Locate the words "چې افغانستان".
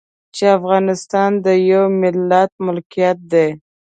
0.35-1.31